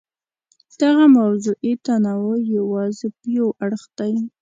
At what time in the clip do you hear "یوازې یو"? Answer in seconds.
2.57-3.47